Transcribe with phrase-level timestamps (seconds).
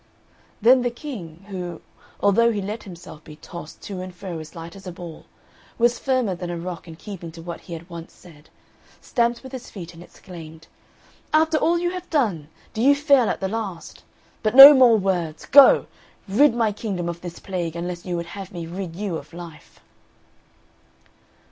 [0.63, 1.79] Then the King, who,
[2.21, 5.27] although he let himself be tossed to and fro as light as a ball,
[5.77, 8.49] was firmer than a rock in keeping to what he had once said,
[8.99, 10.65] stamped with his feet, and exclaimed,
[11.31, 14.03] "After all you have done, do you fail at the last?
[14.41, 15.85] But no more words; go,
[16.27, 19.81] rid my kingdom of this plague, unless you would have me rid you of life."